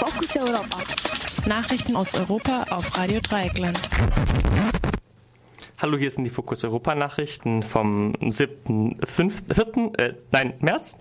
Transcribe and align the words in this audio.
Fokus 0.00 0.34
Europa. 0.34 0.78
Nachrichten 1.46 1.94
aus 1.94 2.14
Europa 2.14 2.64
auf 2.70 2.96
Radio 2.96 3.20
Dreieckland. 3.20 3.78
Hallo, 5.76 5.98
hier 5.98 6.10
sind 6.10 6.24
die 6.24 6.30
Fokus 6.30 6.64
Europa 6.64 6.94
Nachrichten 6.94 7.62
vom 7.62 8.14
7. 8.26 8.98
5, 9.04 9.42
4, 9.52 9.98
äh, 9.98 10.14
nein, 10.30 10.54
März 10.60 10.96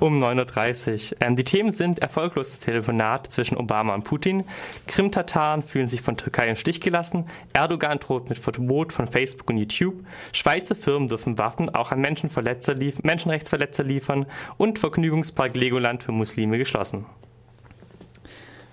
um 0.00 0.22
9.30 0.22 1.12
Uhr. 1.12 1.18
Ähm, 1.22 1.36
die 1.36 1.44
Themen 1.44 1.72
sind 1.72 2.00
erfolgloses 2.00 2.58
Telefonat 2.58 3.32
zwischen 3.32 3.56
Obama 3.56 3.94
und 3.94 4.04
Putin, 4.04 4.44
Krim-Tataren 4.86 5.62
fühlen 5.62 5.88
sich 5.88 6.02
von 6.02 6.18
Türkei 6.18 6.50
im 6.50 6.56
Stich 6.56 6.82
gelassen, 6.82 7.24
Erdogan 7.54 8.00
droht 8.00 8.28
mit 8.28 8.36
Verbot 8.36 8.92
von 8.92 9.08
Facebook 9.08 9.48
und 9.48 9.56
YouTube, 9.56 10.04
Schweizer 10.34 10.74
Firmen 10.74 11.08
dürfen 11.08 11.38
Waffen 11.38 11.74
auch 11.74 11.90
an 11.90 12.02
Menschenverletzer 12.02 12.74
lief 12.74 13.02
Menschenrechtsverletzer 13.02 13.82
liefern 13.82 14.26
und 14.58 14.78
Vergnügungspark 14.78 15.54
Legoland 15.54 16.02
für 16.02 16.12
Muslime 16.12 16.58
geschlossen. 16.58 17.06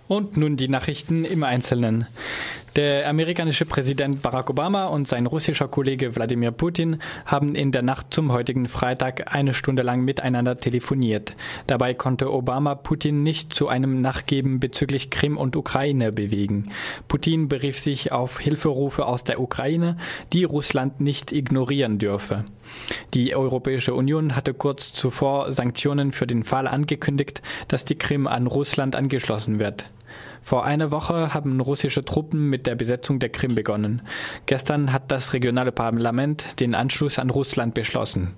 Und 0.09 0.37
nun 0.37 0.57
die 0.57 0.67
Nachrichten 0.67 1.23
im 1.23 1.43
Einzelnen. 1.43 2.07
Der 2.75 3.07
amerikanische 3.07 3.65
Präsident 3.65 4.23
Barack 4.23 4.49
Obama 4.49 4.85
und 4.85 5.07
sein 5.07 5.27
russischer 5.27 5.67
Kollege 5.67 6.15
Wladimir 6.15 6.49
Putin 6.49 6.99
haben 7.27 7.53
in 7.53 7.71
der 7.71 7.83
Nacht 7.83 8.07
zum 8.11 8.31
heutigen 8.31 8.67
Freitag 8.67 9.31
eine 9.35 9.53
Stunde 9.53 9.83
lang 9.83 10.01
miteinander 10.01 10.57
telefoniert. 10.57 11.35
Dabei 11.67 11.93
konnte 11.93 12.33
Obama 12.33 12.73
Putin 12.73 13.21
nicht 13.21 13.53
zu 13.53 13.67
einem 13.67 14.01
Nachgeben 14.01 14.59
bezüglich 14.59 15.11
Krim 15.11 15.37
und 15.37 15.55
Ukraine 15.55 16.11
bewegen. 16.11 16.71
Putin 17.07 17.47
berief 17.47 17.77
sich 17.77 18.11
auf 18.11 18.39
Hilferufe 18.39 19.05
aus 19.05 19.23
der 19.23 19.39
Ukraine, 19.39 19.95
die 20.33 20.43
Russland 20.43 21.01
nicht 21.01 21.31
ignorieren 21.31 21.99
dürfe. 21.99 22.45
Die 23.13 23.35
Europäische 23.35 23.93
Union 23.93 24.35
hatte 24.35 24.55
kurz 24.55 24.91
zuvor 24.91 25.51
Sanktionen 25.51 26.11
für 26.11 26.25
den 26.25 26.43
Fall 26.43 26.67
angekündigt, 26.67 27.43
dass 27.67 27.85
die 27.85 27.95
Krim 27.95 28.25
an 28.25 28.47
Russland 28.47 28.95
angeschlossen 28.95 29.59
wird. 29.59 29.85
Vor 30.41 30.65
einer 30.65 30.91
Woche 30.91 31.33
haben 31.33 31.59
russische 31.59 32.05
Truppen 32.05 32.49
mit 32.49 32.67
der 32.67 32.75
Besetzung 32.75 33.19
der 33.19 33.29
Krim 33.29 33.55
begonnen. 33.55 34.01
Gestern 34.45 34.93
hat 34.93 35.11
das 35.11 35.33
regionale 35.33 35.71
Parlament 35.71 36.59
den 36.59 36.75
Anschluss 36.75 37.19
an 37.19 37.29
Russland 37.29 37.73
beschlossen. 37.73 38.35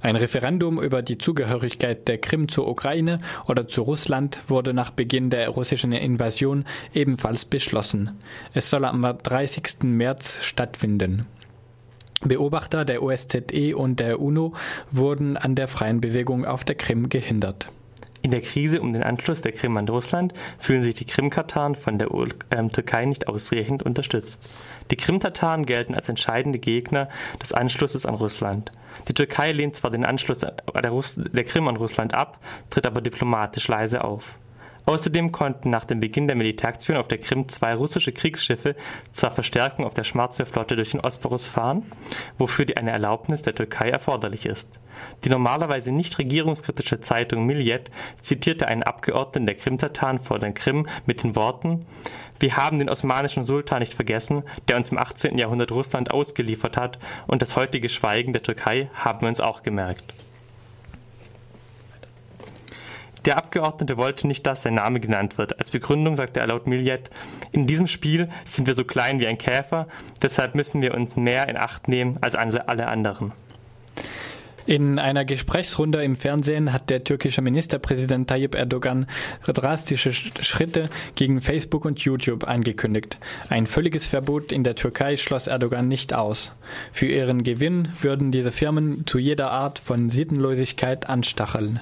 Ein 0.00 0.16
Referendum 0.16 0.80
über 0.80 1.02
die 1.02 1.18
Zugehörigkeit 1.18 2.06
der 2.08 2.18
Krim 2.18 2.48
zur 2.48 2.68
Ukraine 2.68 3.20
oder 3.48 3.66
zu 3.66 3.82
Russland 3.82 4.38
wurde 4.46 4.74
nach 4.74 4.90
Beginn 4.90 5.30
der 5.30 5.48
russischen 5.48 5.92
Invasion 5.92 6.64
ebenfalls 6.92 7.44
beschlossen. 7.44 8.18
Es 8.52 8.70
soll 8.70 8.84
am 8.84 9.02
30. 9.02 9.82
März 9.82 10.42
stattfinden. 10.42 11.26
Beobachter 12.22 12.84
der 12.84 13.02
OSZE 13.02 13.76
und 13.76 14.00
der 14.00 14.20
UNO 14.20 14.54
wurden 14.90 15.36
an 15.36 15.54
der 15.54 15.68
freien 15.68 16.00
Bewegung 16.00 16.44
auf 16.46 16.64
der 16.64 16.74
Krim 16.74 17.08
gehindert. 17.08 17.68
In 18.24 18.30
der 18.30 18.40
Krise 18.40 18.80
um 18.80 18.94
den 18.94 19.02
Anschluss 19.02 19.42
der 19.42 19.52
Krim 19.52 19.76
an 19.76 19.86
Russland 19.86 20.32
fühlen 20.58 20.82
sich 20.82 20.94
die 20.94 21.04
Krim-Tataren 21.04 21.74
von 21.74 21.98
der 21.98 22.08
ähm, 22.52 22.72
Türkei 22.72 23.04
nicht 23.04 23.28
ausreichend 23.28 23.82
unterstützt. 23.82 24.50
Die 24.90 24.96
Krim-Tataren 24.96 25.66
gelten 25.66 25.94
als 25.94 26.08
entscheidende 26.08 26.58
Gegner 26.58 27.10
des 27.42 27.52
Anschlusses 27.52 28.06
an 28.06 28.14
Russland. 28.14 28.72
Die 29.08 29.12
Türkei 29.12 29.52
lehnt 29.52 29.76
zwar 29.76 29.90
den 29.90 30.06
Anschluss 30.06 30.38
der, 30.38 31.44
Krim 31.44 31.68
an 31.68 31.76
Russland 31.76 32.14
ab, 32.14 32.38
tritt 32.70 32.86
aber 32.86 33.02
diplomatisch 33.02 33.68
leise 33.68 34.02
auf. 34.02 34.36
Außerdem 34.86 35.32
konnten 35.32 35.70
nach 35.70 35.84
dem 35.84 36.00
Beginn 36.00 36.26
der 36.26 36.36
Militäraktion 36.36 36.98
auf 36.98 37.08
der 37.08 37.18
Krim 37.18 37.48
zwei 37.48 37.74
russische 37.74 38.12
Kriegsschiffe 38.12 38.76
zur 39.12 39.30
Verstärkung 39.30 39.86
auf 39.86 39.94
der 39.94 40.04
Schwarzmeerflotte 40.04 40.76
durch 40.76 40.90
den 40.90 41.00
Osporus 41.00 41.46
fahren, 41.46 41.84
wofür 42.36 42.66
die 42.66 42.76
eine 42.76 42.90
Erlaubnis 42.90 43.42
der 43.42 43.54
Türkei 43.54 43.88
erforderlich 43.88 44.44
ist. 44.44 44.68
Die 45.24 45.30
normalerweise 45.30 45.90
nicht 45.90 46.18
regierungskritische 46.18 47.00
Zeitung 47.00 47.46
Miljet 47.46 47.90
zitierte 48.20 48.68
einen 48.68 48.82
Abgeordneten 48.82 49.46
der 49.46 49.56
Krimtataren 49.56 50.20
vor 50.20 50.38
der 50.38 50.52
Krim 50.52 50.86
mit 51.06 51.22
den 51.22 51.34
Worten 51.34 51.86
Wir 52.38 52.56
haben 52.56 52.78
den 52.78 52.90
osmanischen 52.90 53.46
Sultan 53.46 53.78
nicht 53.78 53.94
vergessen, 53.94 54.42
der 54.68 54.76
uns 54.76 54.90
im 54.90 54.98
18. 54.98 55.38
Jahrhundert 55.38 55.72
Russland 55.72 56.10
ausgeliefert 56.10 56.76
hat, 56.76 56.98
und 57.26 57.40
das 57.42 57.56
heutige 57.56 57.88
Schweigen 57.88 58.32
der 58.32 58.42
Türkei 58.42 58.90
haben 58.92 59.22
wir 59.22 59.28
uns 59.28 59.40
auch 59.40 59.62
gemerkt. 59.62 60.23
Der 63.24 63.38
Abgeordnete 63.38 63.96
wollte 63.96 64.26
nicht, 64.26 64.46
dass 64.46 64.62
sein 64.62 64.74
Name 64.74 65.00
genannt 65.00 65.38
wird. 65.38 65.58
Als 65.58 65.70
Begründung 65.70 66.14
sagte 66.14 66.40
er 66.40 66.46
laut 66.46 66.66
Millet, 66.66 67.08
in 67.52 67.66
diesem 67.66 67.86
Spiel 67.86 68.28
sind 68.44 68.66
wir 68.66 68.74
so 68.74 68.84
klein 68.84 69.18
wie 69.18 69.26
ein 69.26 69.38
Käfer, 69.38 69.88
deshalb 70.22 70.54
müssen 70.54 70.82
wir 70.82 70.94
uns 70.94 71.16
mehr 71.16 71.48
in 71.48 71.56
Acht 71.56 71.88
nehmen 71.88 72.18
als 72.20 72.34
alle 72.34 72.86
anderen. 72.86 73.32
In 74.66 74.98
einer 74.98 75.26
Gesprächsrunde 75.26 76.02
im 76.02 76.16
Fernsehen 76.16 76.72
hat 76.72 76.88
der 76.88 77.04
türkische 77.04 77.42
Ministerpräsident 77.42 78.28
Tayyip 78.28 78.54
Erdogan 78.54 79.06
drastische 79.46 80.12
Schritte 80.12 80.88
gegen 81.16 81.42
Facebook 81.42 81.84
und 81.84 82.00
YouTube 82.00 82.44
angekündigt. 82.44 83.18
Ein 83.50 83.66
völliges 83.66 84.06
Verbot 84.06 84.52
in 84.52 84.64
der 84.64 84.74
Türkei 84.74 85.18
schloss 85.18 85.48
Erdogan 85.48 85.86
nicht 85.86 86.14
aus. 86.14 86.54
Für 86.92 87.06
ihren 87.06 87.42
Gewinn 87.42 87.88
würden 88.00 88.32
diese 88.32 88.52
Firmen 88.52 89.06
zu 89.06 89.18
jeder 89.18 89.50
Art 89.50 89.78
von 89.78 90.08
Sittenlosigkeit 90.08 91.10
anstacheln. 91.10 91.80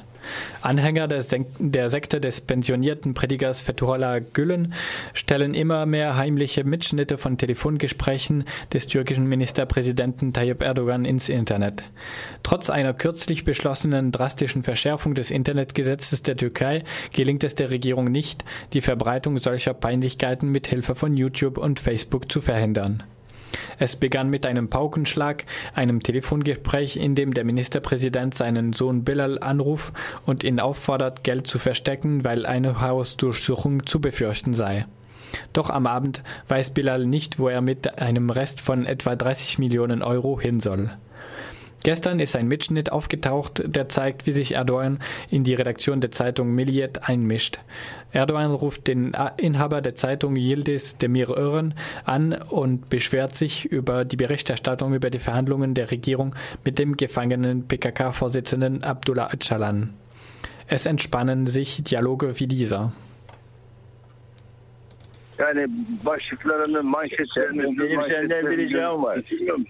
Anhänger 0.61 1.09
der, 1.09 1.23
Sek 1.23 1.47
der 1.59 1.91
Sekte 1.91 2.21
des 2.21 2.41
pensionierten 2.41 3.15
Predigers 3.15 3.61
Fethullah 3.61 4.21
Gülen 4.21 4.75
stellen 5.15 5.55
immer 5.55 5.87
mehr 5.87 6.17
heimliche 6.17 6.65
Mitschnitte 6.65 7.19
von 7.19 7.39
Telefongesprächen 7.39 8.45
des 8.73 8.87
türkischen 8.87 9.27
Ministerpräsidenten 9.27 10.33
Tayyip 10.33 10.63
Erdogan 10.63 11.05
ins 11.05 11.29
Internet. 11.29 11.85
Trotz 12.43 12.71
einer 12.71 12.95
kürzlich 12.95 13.45
beschlossenen 13.45 14.13
drastischen 14.13 14.63
Verschärfung 14.63 15.15
des 15.15 15.31
Internetgesetzes 15.31 16.23
der 16.23 16.37
Türkei 16.37 16.85
gelingt 17.13 17.45
es 17.45 17.55
der 17.55 17.71
Regierung 17.71 18.11
nicht, 18.11 18.45
die 18.73 18.81
Verbreitung 18.81 19.39
solcher 19.39 19.75
Peinlichkeiten 19.75 20.49
mit 20.49 20.67
Hilfe 20.67 20.95
von 20.95 21.17
YouTube 21.17 21.59
und 21.59 21.81
Facebook 21.81 22.31
zu 22.31 22.41
verhindern. 22.41 23.03
Es 23.79 23.97
begann 23.97 24.31
mit 24.31 24.47
einem 24.47 24.69
Paukenschlag, 24.69 25.45
einem 25.75 26.03
Telefongespräch, 26.03 26.97
in 26.97 27.15
dem 27.15 27.35
der 27.35 27.45
Ministerpräsident 27.45 28.35
seinen 28.35 28.73
Sohn 28.73 29.05
Bilal 29.05 29.39
anruft 29.39 29.93
und 30.27 30.45
ihn 30.45 30.61
auffordert, 30.61 31.25
Geld 31.25 31.47
zu 31.47 31.59
verstecken, 31.59 32.25
weil 32.25 32.47
eine 32.47 32.81
Hausdurchsuchung 32.81 33.87
zu 33.87 34.01
befürchten 34.01 34.55
sei. 34.55 34.87
Doch 35.53 35.71
am 35.71 35.87
Abend 35.87 36.23
weiß 36.49 36.71
Bilal 36.71 37.07
nicht, 37.07 37.39
wo 37.39 37.49
er 37.49 37.61
mit 37.61 37.99
einem 37.99 38.31
Rest 38.31 38.61
von 38.61 38.87
etwa 38.87 39.17
30 39.17 39.59
Millionen 39.59 40.03
Euro 40.03 40.41
hin 40.41 40.61
soll. 40.61 40.91
Gestern 41.85 42.21
ist 42.21 42.37
ein 42.37 42.47
Mitschnitt 42.47 42.93
aufgetaucht, 42.93 43.63
der 43.67 43.89
zeigt, 43.89 44.27
wie 44.27 44.33
sich 44.33 44.53
Erdogan 44.53 45.01
in 45.31 45.43
die 45.43 45.55
Redaktion 45.55 46.01
der 46.01 46.13
Zeitung 46.13 46.55
Milliyet 46.55 47.09
einmischt. 47.09 47.59
Erdogan 48.13 48.53
ruft 48.53 48.87
den 48.87 49.17
Inhaber 49.37 49.81
der 49.81 49.97
Zeitung 49.97 50.37
Yildiz 50.37 50.97
Demir 50.97 51.31
Ören 51.31 51.75
an 52.05 52.35
und 52.35 52.89
beschwert 52.89 53.35
sich 53.35 53.65
über 53.65 54.05
die 54.05 54.17
Berichterstattung 54.17 54.95
über 54.95 55.11
die 55.11 55.19
Verhandlungen 55.19 55.75
der 55.75 55.91
Regierung 55.91 56.37
mit 56.65 56.79
dem 56.79 56.97
gefangenen 56.97 57.67
PKK-Vorsitzenden 57.67 58.85
Abdullah 58.85 59.31
Öcalan. 59.33 59.95
Es 60.69 60.87
entspannen 60.87 61.49
sich 61.49 61.83
Dialoge 61.83 62.39
wie 62.39 62.47
dieser. 62.47 62.93
Yani 65.43 65.67
başlıklarını, 66.07 66.83
manşetlerini, 66.83 67.97
manşetlerini, 67.97 69.67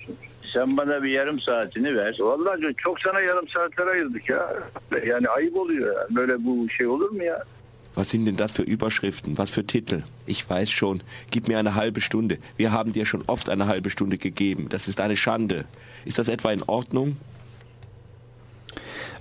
Sen 0.55 0.77
bana 0.77 1.03
bir 1.03 1.10
yarım 1.10 1.41
saatini 1.41 1.97
ver. 1.97 2.16
Vallahi 2.21 2.75
çok 2.77 3.00
sana 3.00 3.21
yarım 3.21 3.49
saatler 3.49 3.87
ayırdık 3.87 4.28
ya. 4.28 4.55
Yani 5.06 5.28
ayıp 5.28 5.56
oluyor 5.56 5.97
ya. 5.97 6.06
Böyle 6.11 6.44
bu 6.44 6.69
şey 6.69 6.87
olur 6.87 7.11
mu 7.11 7.25
ya? 7.25 7.44
Was 7.94 8.09
sind 8.09 8.27
denn 8.27 8.38
das 8.38 8.53
für 8.53 8.65
Überschriften? 8.65 9.37
Was 9.37 9.50
für 9.50 9.66
Titel? 9.66 10.03
Ich 10.27 10.50
weiß 10.50 10.71
schon. 10.71 11.00
Gib 11.31 11.49
mir 11.49 11.59
eine 11.59 11.75
halbe 11.75 12.00
Stunde. 12.00 12.38
Wir 12.59 12.72
haben 12.72 12.93
dir 12.93 13.05
schon 13.05 13.22
oft 13.27 13.49
eine 13.49 13.66
halbe 13.66 13.91
Stunde 13.91 14.16
gegeben. 14.16 14.69
Das 14.71 14.88
ist 14.88 15.00
eine 15.00 15.16
Schande. 15.16 15.65
Ist 16.05 16.19
das 16.19 16.28
etwa 16.28 16.53
in 16.53 16.62
Ordnung? 16.62 17.16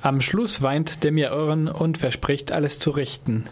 Am 0.02 0.22
Schluss 0.22 0.62
weint 0.62 1.04
Demir 1.04 1.32
Ören 1.32 1.68
und 1.68 1.98
verspricht, 1.98 2.52
alles 2.52 2.80
zu 2.80 2.92
richten. 2.92 3.46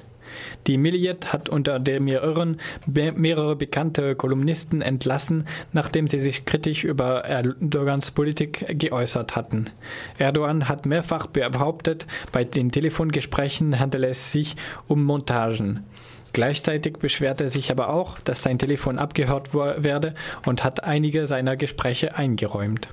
Die 0.67 0.77
Milliet 0.77 1.33
hat 1.33 1.49
unter 1.49 1.79
dem 1.79 2.07
Irren 2.07 2.59
mehrere 2.85 3.55
bekannte 3.55 4.15
Kolumnisten 4.15 4.81
entlassen, 4.81 5.45
nachdem 5.73 6.07
sie 6.07 6.19
sich 6.19 6.45
kritisch 6.45 6.83
über 6.83 7.25
Erdogans 7.25 8.11
Politik 8.11 8.65
geäußert 8.79 9.35
hatten. 9.35 9.69
Erdogan 10.17 10.67
hat 10.67 10.85
mehrfach 10.85 11.27
behauptet, 11.27 12.05
bei 12.31 12.43
den 12.43 12.71
Telefongesprächen 12.71 13.79
handele 13.79 14.07
es 14.07 14.31
sich 14.31 14.55
um 14.87 15.03
Montagen. 15.03 15.85
Gleichzeitig 16.33 16.97
beschwert 16.97 17.41
er 17.41 17.49
sich 17.49 17.71
aber 17.71 17.89
auch, 17.89 18.19
dass 18.19 18.43
sein 18.43 18.59
Telefon 18.59 18.99
abgehört 18.99 19.53
werde 19.53 20.13
und 20.45 20.63
hat 20.63 20.83
einige 20.83 21.25
seiner 21.25 21.57
Gespräche 21.57 22.15
eingeräumt. 22.15 22.87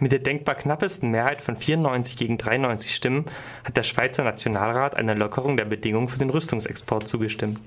Mit 0.00 0.12
der 0.12 0.20
denkbar 0.20 0.54
knappesten 0.54 1.10
Mehrheit 1.10 1.42
von 1.42 1.56
94 1.56 2.16
gegen 2.16 2.38
93 2.38 2.94
Stimmen 2.94 3.24
hat 3.64 3.76
der 3.76 3.82
Schweizer 3.82 4.22
Nationalrat 4.22 4.96
einer 4.96 5.16
Lockerung 5.16 5.56
der 5.56 5.64
Bedingungen 5.64 6.08
für 6.08 6.20
den 6.20 6.30
Rüstungsexport 6.30 7.08
zugestimmt. 7.08 7.58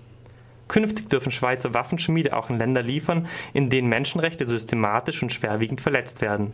Künftig 0.69 1.09
dürfen 1.09 1.33
Schweizer 1.33 1.73
Waffenschmiede 1.73 2.33
auch 2.33 2.49
in 2.49 2.57
Länder 2.57 2.81
liefern, 2.81 3.27
in 3.51 3.69
denen 3.69 3.89
Menschenrechte 3.89 4.47
systematisch 4.47 5.21
und 5.21 5.33
schwerwiegend 5.33 5.81
verletzt 5.81 6.21
werden. 6.21 6.53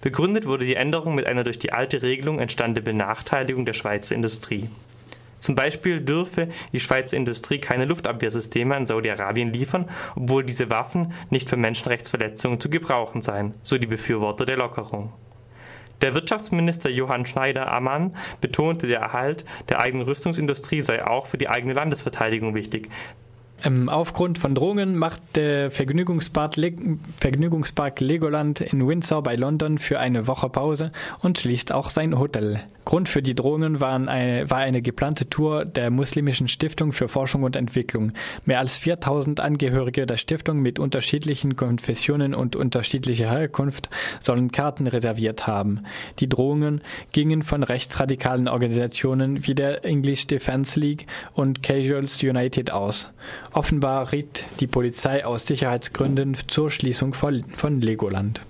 Begründet 0.00 0.46
wurde 0.46 0.64
die 0.64 0.76
Änderung 0.76 1.14
mit 1.14 1.26
einer 1.26 1.44
durch 1.44 1.58
die 1.58 1.72
alte 1.72 2.00
Regelung 2.00 2.38
entstandenen 2.38 2.84
Benachteiligung 2.84 3.66
der 3.66 3.74
Schweizer 3.74 4.14
Industrie. 4.14 4.70
Zum 5.38 5.54
Beispiel 5.54 6.00
dürfe 6.00 6.48
die 6.72 6.80
Schweizer 6.80 7.16
Industrie 7.16 7.58
keine 7.58 7.84
Luftabwehrsysteme 7.84 8.74
an 8.74 8.86
Saudi-Arabien 8.86 9.52
liefern, 9.52 9.88
obwohl 10.16 10.44
diese 10.44 10.70
Waffen 10.70 11.12
nicht 11.30 11.48
für 11.48 11.56
Menschenrechtsverletzungen 11.56 12.60
zu 12.60 12.70
gebrauchen 12.70 13.22
seien, 13.22 13.54
so 13.62 13.78
die 13.78 13.86
Befürworter 13.86 14.44
der 14.44 14.56
Lockerung. 14.56 15.12
Der 16.00 16.14
Wirtschaftsminister 16.14 16.90
Johann 16.90 17.26
Schneider-Ammann 17.26 18.14
betonte, 18.40 18.86
der 18.86 19.00
Erhalt 19.00 19.44
der 19.68 19.80
eigenen 19.80 20.06
Rüstungsindustrie 20.06 20.80
sei 20.80 21.04
auch 21.04 21.26
für 21.26 21.38
die 21.38 21.48
eigene 21.48 21.72
Landesverteidigung 21.72 22.54
wichtig. 22.54 22.88
Ähm, 23.64 23.88
aufgrund 23.88 24.38
von 24.38 24.54
Drohungen 24.54 24.96
macht 24.96 25.20
der 25.34 25.72
Vergnügungspark, 25.72 26.56
Le 26.56 26.72
Vergnügungspark 27.18 27.98
Legoland 28.00 28.60
in 28.60 28.86
Windsor 28.86 29.22
bei 29.24 29.34
London 29.34 29.78
für 29.78 29.98
eine 29.98 30.28
Woche 30.28 30.48
Pause 30.48 30.92
und 31.20 31.38
schließt 31.38 31.72
auch 31.72 31.90
sein 31.90 32.16
Hotel. 32.18 32.62
Grund 32.88 33.10
für 33.10 33.20
die 33.20 33.34
Drohungen 33.34 33.80
waren 33.80 34.08
eine, 34.08 34.48
war 34.48 34.60
eine 34.60 34.80
geplante 34.80 35.28
Tour 35.28 35.66
der 35.66 35.90
Muslimischen 35.90 36.48
Stiftung 36.48 36.92
für 36.92 37.06
Forschung 37.06 37.42
und 37.42 37.54
Entwicklung. 37.54 38.12
Mehr 38.46 38.60
als 38.60 38.78
4000 38.78 39.40
Angehörige 39.40 40.06
der 40.06 40.16
Stiftung 40.16 40.60
mit 40.60 40.78
unterschiedlichen 40.78 41.54
Konfessionen 41.54 42.34
und 42.34 42.56
unterschiedlicher 42.56 43.30
Herkunft 43.30 43.90
sollen 44.20 44.52
Karten 44.52 44.86
reserviert 44.86 45.46
haben. 45.46 45.82
Die 46.20 46.30
Drohungen 46.30 46.80
gingen 47.12 47.42
von 47.42 47.62
rechtsradikalen 47.62 48.48
Organisationen 48.48 49.46
wie 49.46 49.54
der 49.54 49.84
English 49.84 50.26
Defence 50.26 50.74
League 50.76 51.06
und 51.34 51.62
Casuals 51.62 52.22
United 52.22 52.70
aus. 52.70 53.12
Offenbar 53.52 54.12
riet 54.12 54.46
die 54.60 54.66
Polizei 54.66 55.26
aus 55.26 55.46
Sicherheitsgründen 55.46 56.38
zur 56.46 56.70
Schließung 56.70 57.12
von 57.12 57.82
Legoland. 57.82 58.40